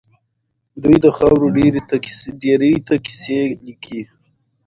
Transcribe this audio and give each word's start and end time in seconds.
دوی 0.83 0.97
د 1.05 1.07
خاورو 1.17 1.47
ډېري 2.35 2.73
ته 2.87 2.95
کيسې 3.05 3.39
ليکي. 3.65 4.01